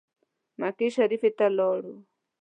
مکې 0.59 0.87
شریفي 0.95 1.29
ته 1.37 1.45
ولاړ. 1.51 1.81